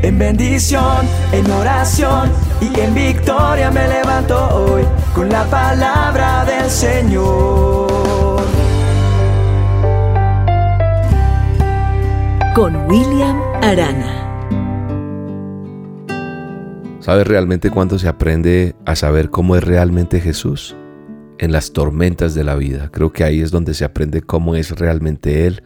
En 0.00 0.16
bendición, 0.16 1.08
en 1.32 1.50
oración 1.50 2.30
y 2.60 2.78
en 2.78 2.94
victoria 2.94 3.68
me 3.72 3.88
levanto 3.88 4.36
hoy 4.54 4.84
con 5.12 5.28
la 5.28 5.44
palabra 5.46 6.44
del 6.44 6.70
Señor. 6.70 8.40
Con 12.54 12.76
William 12.88 13.40
Arana. 13.60 14.14
¿Sabes 17.00 17.26
realmente 17.26 17.70
cuándo 17.70 17.98
se 17.98 18.06
aprende 18.06 18.76
a 18.86 18.94
saber 18.94 19.30
cómo 19.30 19.56
es 19.56 19.64
realmente 19.64 20.20
Jesús? 20.20 20.76
En 21.38 21.50
las 21.50 21.72
tormentas 21.72 22.34
de 22.34 22.44
la 22.44 22.54
vida. 22.54 22.90
Creo 22.92 23.12
que 23.12 23.24
ahí 23.24 23.40
es 23.40 23.50
donde 23.50 23.74
se 23.74 23.84
aprende 23.84 24.22
cómo 24.22 24.54
es 24.54 24.70
realmente 24.78 25.48
Él 25.48 25.62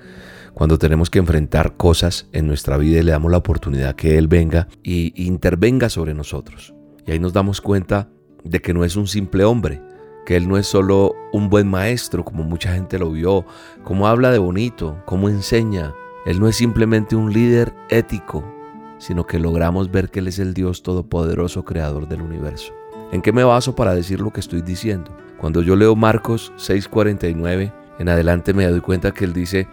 cuando 0.55 0.79
tenemos 0.79 1.11
que 1.11 1.19
enfrentar 1.19 1.77
cosas 1.77 2.29
en 2.33 2.47
nuestra 2.47 2.77
vida 2.77 3.01
y 3.01 3.03
le 3.03 3.13
damos 3.13 3.31
la 3.31 3.39
oportunidad 3.39 3.95
que 3.95 4.19
Él 4.19 4.29
venga 4.29 4.69
y 4.83 5.13
intervenga 5.27 5.89
sobre 5.89 6.15
nosotros. 6.15 6.75
Y 7.07 7.13
ahí 7.13 7.19
nos 7.19 7.33
damos 7.33 7.61
cuenta 7.61 8.09
de 8.45 8.61
que 8.61 8.75
no 8.75 8.85
es 8.85 8.97
un 8.97 9.07
simple 9.07 9.45
hombre, 9.45 9.81
que 10.27 10.37
Él 10.37 10.49
no 10.49 10.57
es 10.57 10.67
solo 10.67 11.15
un 11.33 11.49
buen 11.49 11.69
maestro, 11.69 12.25
como 12.25 12.45
mucha 12.45 12.75
gente 12.75 12.99
lo 12.99 13.11
vio, 13.11 13.45
como 13.83 14.07
habla 14.07 14.31
de 14.31 14.39
bonito, 14.39 15.03
como 15.07 15.29
enseña. 15.29 15.95
Él 16.27 16.39
no 16.39 16.49
es 16.49 16.57
simplemente 16.57 17.17
un 17.17 17.33
líder 17.33 17.75
ético, 17.89 18.45
sino 18.99 19.27
que 19.27 19.39
logramos 19.39 19.91
ver 19.91 20.11
que 20.11 20.21
Él 20.21 20.29
es 20.29 20.39
el 20.39 20.55
Dios 20.55 20.83
todopoderoso, 20.83 21.65
creador 21.65 22.09
del 22.09 22.23
universo. 22.23 22.73
¿En 23.11 23.21
qué 23.21 23.33
me 23.33 23.45
baso 23.45 23.75
para 23.75 23.95
decir 23.95 24.21
lo 24.21 24.33
que 24.33 24.41
estoy 24.41 24.63
diciendo? 24.63 25.17
Cuando 25.39 25.61
yo 25.61 25.75
leo 25.77 25.97
Marcos 25.97 26.53
6:49, 26.57 27.73
en 27.99 28.09
adelante 28.09 28.55
me 28.55 28.67
doy 28.67 28.81
cuenta 28.81 29.13
que 29.13 29.25
Él 29.25 29.33
dice, 29.33 29.67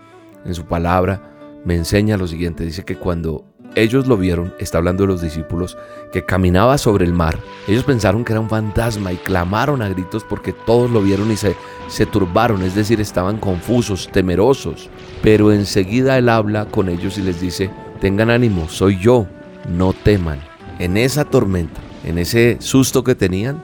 en 0.46 0.56
su 0.56 0.66
palabra, 0.66 1.62
me 1.66 1.76
enseña 1.76 2.18
lo 2.18 2.28
siguiente. 2.28 2.66
Dice 2.66 2.84
que 2.84 2.96
cuando 2.96 3.46
ellos 3.76 4.08
lo 4.08 4.18
vieron, 4.18 4.54
está 4.60 4.80
hablando 4.80 5.04
de 5.04 5.08
los 5.08 5.22
discípulos, 5.22 5.78
que 6.12 6.26
caminaba 6.26 6.78
sobre 6.78 7.06
el 7.06 7.14
mar. 7.14 7.38
Ellos 7.68 7.84
pensaron 7.84 8.26
que 8.26 8.34
era 8.34 8.40
un 8.40 8.50
fantasma 8.50 9.14
y 9.14 9.18
clamaron 9.18 9.82
a 9.82 9.90
gritos 9.90 10.24
porque 10.24 10.54
todos 10.54 10.90
lo 10.90 11.02
vieron 11.02 11.32
y 11.32 11.38
se, 11.38 11.56
se 11.88 12.06
turbaron, 12.06 12.64
es 12.64 12.76
decir, 12.76 13.00
estaban 13.00 13.38
confusos, 13.38 14.10
temerosos. 14.12 14.90
Pero 15.22 15.52
enseguida 15.52 16.18
él 16.18 16.30
habla 16.30 16.66
con 16.66 16.90
ellos 16.90 17.18
y 17.18 17.22
les 17.22 17.40
dice, 17.42 17.70
tengan 18.02 18.30
ánimo, 18.30 18.68
soy 18.70 18.98
yo, 18.98 19.28
no 19.70 19.94
teman. 19.94 20.40
En 20.80 20.98
esa 20.98 21.26
tormenta, 21.26 21.82
en 22.04 22.18
ese 22.18 22.58
susto 22.60 23.04
que 23.04 23.16
tenían, 23.16 23.62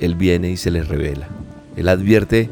él 0.00 0.14
viene 0.14 0.50
y 0.50 0.56
se 0.56 0.70
les 0.70 0.88
revela. 0.88 1.28
Él 1.76 1.88
advierte 1.88 2.50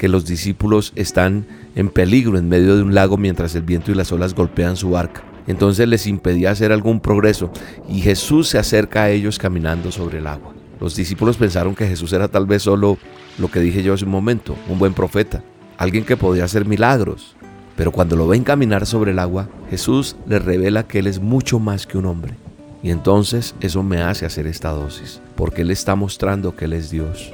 que 0.00 0.08
los 0.08 0.24
discípulos 0.24 0.94
están 0.96 1.46
en 1.74 1.90
peligro 1.90 2.38
en 2.38 2.48
medio 2.48 2.74
de 2.74 2.82
un 2.82 2.94
lago 2.94 3.18
mientras 3.18 3.54
el 3.54 3.60
viento 3.60 3.92
y 3.92 3.94
las 3.94 4.10
olas 4.12 4.34
golpean 4.34 4.74
su 4.74 4.88
barca. 4.88 5.22
Entonces 5.46 5.86
les 5.86 6.06
impedía 6.06 6.52
hacer 6.52 6.72
algún 6.72 7.00
progreso 7.00 7.52
y 7.86 8.00
Jesús 8.00 8.48
se 8.48 8.56
acerca 8.56 9.02
a 9.02 9.10
ellos 9.10 9.38
caminando 9.38 9.92
sobre 9.92 10.16
el 10.16 10.26
agua. 10.26 10.54
Los 10.80 10.96
discípulos 10.96 11.36
pensaron 11.36 11.74
que 11.74 11.86
Jesús 11.86 12.14
era 12.14 12.28
tal 12.28 12.46
vez 12.46 12.62
solo 12.62 12.96
lo 13.36 13.50
que 13.50 13.60
dije 13.60 13.82
yo 13.82 13.92
hace 13.92 14.06
un 14.06 14.10
momento, 14.10 14.56
un 14.70 14.78
buen 14.78 14.94
profeta, 14.94 15.44
alguien 15.76 16.06
que 16.06 16.16
podía 16.16 16.44
hacer 16.44 16.64
milagros. 16.64 17.36
Pero 17.76 17.92
cuando 17.92 18.16
lo 18.16 18.26
ven 18.26 18.42
caminar 18.42 18.86
sobre 18.86 19.10
el 19.10 19.18
agua, 19.18 19.50
Jesús 19.68 20.16
les 20.26 20.42
revela 20.42 20.84
que 20.84 21.00
Él 21.00 21.08
es 21.08 21.20
mucho 21.20 21.58
más 21.58 21.86
que 21.86 21.98
un 21.98 22.06
hombre. 22.06 22.36
Y 22.82 22.88
entonces 22.88 23.54
eso 23.60 23.82
me 23.82 24.00
hace 24.00 24.24
hacer 24.24 24.46
esta 24.46 24.70
dosis, 24.70 25.20
porque 25.36 25.60
Él 25.60 25.70
está 25.70 25.94
mostrando 25.94 26.56
que 26.56 26.64
Él 26.64 26.72
es 26.72 26.88
Dios. 26.88 27.30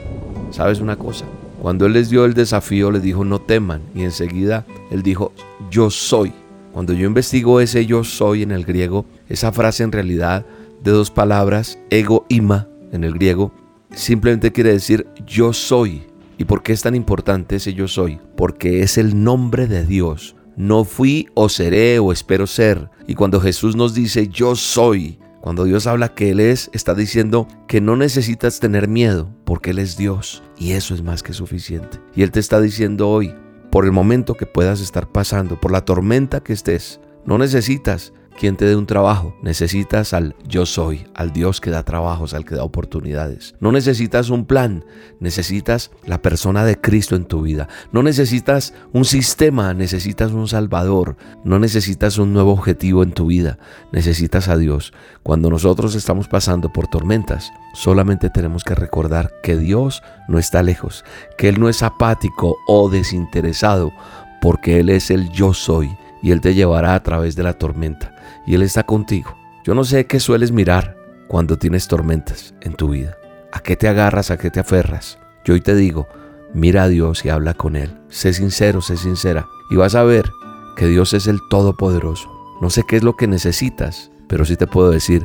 ¿Sabes 0.51 0.81
una 0.81 0.97
cosa? 0.97 1.27
Cuando 1.61 1.87
Él 1.87 1.95
les 1.95 2.11
dio 2.11 2.25
el 2.25 2.35
desafío, 2.35 2.91
les 2.91 3.03
dijo, 3.03 3.25
no 3.25 3.41
teman. 3.41 3.83
Y 3.95 4.03
enseguida 4.03 4.67
Él 4.91 5.03
dijo, 5.03 5.33
yo 5.71 5.91
soy. 5.91 6.33
Cuando 6.73 6.93
yo 6.93 7.07
investigo 7.07 7.61
ese 7.61 7.87
yo 7.87 8.05
soy 8.05 8.43
en 8.43 8.51
el 8.51 8.67
griego, 8.67 9.07
esa 9.31 9.51
frase 9.51 9.83
en 9.83 9.93
realidad 9.93 10.45
de 10.85 10.91
dos 10.91 11.11
palabras, 11.11 11.79
ego 11.89 12.27
ima 12.29 12.69
en 12.93 13.03
el 13.03 13.15
griego, 13.15 13.51
simplemente 13.95 14.53
quiere 14.53 14.73
decir 14.73 15.07
yo 15.27 15.55
soy. 15.55 16.03
¿Y 16.39 16.45
por 16.45 16.63
qué 16.63 16.75
es 16.75 16.83
tan 16.83 16.95
importante 16.95 17.57
ese 17.57 17.73
yo 17.73 17.89
soy? 17.89 18.21
Porque 18.37 18.83
es 18.83 18.99
el 18.99 19.25
nombre 19.25 19.67
de 19.67 19.87
Dios. 19.87 20.37
No 20.57 20.85
fui 20.85 21.29
o 21.33 21.49
seré 21.49 21.99
o 21.99 22.13
espero 22.13 22.47
ser. 22.47 22.91
Y 23.07 23.15
cuando 23.15 23.41
Jesús 23.41 23.75
nos 23.75 23.95
dice 23.95 24.29
yo 24.29 24.55
soy, 24.55 25.19
cuando 25.41 25.65
Dios 25.65 25.87
habla 25.87 26.15
que 26.15 26.31
Él 26.31 26.41
es, 26.41 26.71
está 26.73 26.95
diciendo 26.95 27.47
que 27.69 27.81
no 27.81 27.97
necesitas 27.97 28.61
tener 28.61 28.89
miedo 28.89 29.29
porque 29.45 29.71
Él 29.71 29.79
es 29.79 29.97
Dios 29.97 30.43
y 30.57 30.73
eso 30.73 30.95
es 30.95 31.03
más 31.03 31.23
que 31.23 31.33
suficiente. 31.33 32.01
Y 32.15 32.23
Él 32.23 32.31
te 32.31 32.41
está 32.41 32.61
diciendo 32.61 33.09
hoy, 33.09 33.35
por 33.71 33.85
el 33.85 33.93
momento 33.93 34.35
que 34.35 34.47
puedas 34.47 34.81
estar 34.81 35.11
pasando, 35.11 35.61
por 35.61 35.71
la 35.71 35.85
tormenta 35.85 36.41
que 36.41 36.53
estés, 36.53 37.01
no 37.25 37.39
necesitas 37.39 38.13
quien 38.37 38.57
te 38.57 38.65
dé 38.65 38.77
un 38.77 38.87
trabajo. 38.87 39.35
Necesitas 39.43 40.13
al 40.13 40.37
yo 40.47 40.67
soy, 40.67 41.07
al 41.15 41.33
Dios 41.33 41.61
que 41.61 41.71
da 41.71 41.83
trabajos, 41.83 42.35
al 42.35 42.45
que 42.45 42.55
da 42.55 42.63
oportunidades. 42.63 43.55
No 43.61 43.73
necesitas 43.73 44.31
un 44.31 44.45
plan, 44.45 44.85
necesitas 45.19 45.91
la 46.05 46.23
persona 46.23 46.65
de 46.65 46.81
Cristo 46.81 47.17
en 47.17 47.25
tu 47.25 47.43
vida. 47.43 47.69
No 47.93 48.03
necesitas 48.03 48.75
un 48.93 49.05
sistema, 49.05 49.75
necesitas 49.75 50.33
un 50.33 50.49
Salvador. 50.49 51.17
No 51.45 51.59
necesitas 51.59 52.19
un 52.19 52.33
nuevo 52.33 52.53
objetivo 52.53 53.03
en 53.03 53.13
tu 53.13 53.27
vida, 53.27 53.59
necesitas 53.93 54.49
a 54.49 54.57
Dios. 54.57 54.93
Cuando 55.23 55.51
nosotros 55.51 55.95
estamos 55.95 56.29
pasando 56.29 56.73
por 56.73 56.87
tormentas, 56.87 57.53
solamente 57.75 58.31
tenemos 58.31 58.65
que 58.65 58.75
recordar 58.75 59.33
que 59.43 59.57
Dios 59.57 60.03
no 60.29 60.39
está 60.39 60.63
lejos, 60.63 61.05
que 61.39 61.49
Él 61.49 61.59
no 61.59 61.69
es 61.69 61.83
apático 61.83 62.57
o 62.69 62.89
desinteresado, 62.89 63.93
porque 64.41 64.81
Él 64.81 64.91
es 64.91 65.11
el 65.11 65.31
yo 65.31 65.55
soy 65.55 65.91
y 66.27 66.33
Él 66.33 66.41
te 66.41 66.55
llevará 66.55 66.97
a 66.97 67.03
través 67.05 67.37
de 67.37 67.45
la 67.45 67.53
tormenta 67.53 68.13
y 68.49 68.57
Él 68.57 68.63
está 68.63 68.83
contigo. 68.83 69.37
Yo 69.65 69.77
no 69.77 69.85
sé 69.85 70.07
qué 70.07 70.19
sueles 70.19 70.51
mirar 70.51 70.97
cuando 71.29 71.57
tienes 71.57 71.87
tormentas 71.87 72.53
en 72.63 72.75
tu 72.75 72.89
vida. 72.89 73.17
¿A 73.53 73.61
qué 73.61 73.77
te 73.77 73.87
agarras? 73.87 74.33
¿A 74.33 74.37
qué 74.37 74.51
te 74.51 74.59
aferras? 74.59 75.21
Yo 75.45 75.55
hoy 75.55 75.61
te 75.61 75.77
digo, 75.77 76.09
mira 76.53 76.83
a 76.83 76.89
Dios 76.89 77.25
y 77.25 77.29
habla 77.29 77.55
con 77.55 77.77
Él. 77.77 77.97
Sé 78.09 78.33
sincero, 78.33 78.81
sé 78.81 78.97
sincera. 78.97 79.47
Y 79.71 79.77
vas 79.77 79.95
a 79.95 80.03
ver 80.03 80.29
que 80.77 80.89
Dios 80.89 81.15
es 81.15 81.29
el 81.29 81.39
Todopoderoso. 81.49 82.29
No 82.61 82.71
sé 82.71 82.83
qué 82.89 82.97
es 82.97 83.05
lo 83.05 83.15
que 83.15 83.29
necesitas, 83.29 84.11
pero 84.27 84.45
sí 84.45 84.57
te 84.57 84.67
puedo 84.67 84.91
decir 84.91 85.25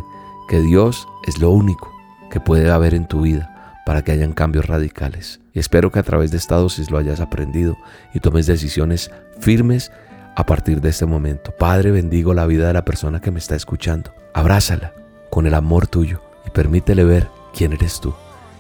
que 0.50 0.61
Dios 0.61 1.07
es 1.25 1.40
lo 1.40 1.50
único 1.50 1.90
que 2.29 2.40
puede 2.40 2.69
haber 2.69 2.94
en 2.94 3.07
tu 3.07 3.22
vida 3.22 3.81
para 3.88 4.03
que 4.03 4.11
hayan 4.11 4.34
cambios 4.34 4.67
radicales. 4.67 5.40
Y 5.51 5.57
espero 5.57 5.91
que 5.91 5.97
a 5.97 6.03
través 6.03 6.29
de 6.29 6.38
esta 6.38 6.57
dosis 6.57 6.91
lo 6.91 7.00
hayas 7.00 7.22
aprendido 7.22 7.75
y 8.13 8.19
tomes 8.19 8.45
decisiones 8.45 9.09
firmes 9.40 9.91
a 10.36 10.46
partir 10.46 10.81
de 10.81 10.90
este 10.90 11.06
momento. 11.06 11.52
Padre, 11.52 11.92
bendigo 11.92 12.34
la 12.34 12.46
vida 12.46 12.68
de 12.68 12.74
la 12.74 12.86
persona 12.86 13.19
que 13.22 13.31
me 13.31 13.40
está 13.40 13.56
escuchando. 13.56 14.14
Abrázala 14.34 14.94
con 15.30 15.47
el 15.47 15.53
amor 15.53 15.88
tuyo 15.88 16.22
y 16.46 16.50
permítele 16.50 17.03
ver 17.03 17.28
quién 17.53 17.74
eres 17.74 18.00
tú. 18.00 18.14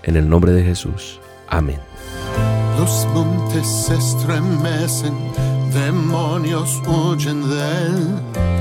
En 0.03 0.15
el 0.15 0.27
nombre 0.27 0.51
de 0.51 0.63
Jesús. 0.63 1.19
Amén. 1.47 1.79
Los 2.77 3.07
montes 3.13 3.67
se 3.67 3.95
estremecen, 3.95 5.13
demonios 5.73 6.81
huyen 6.87 7.47
de 7.47 7.85
él. 7.85 8.60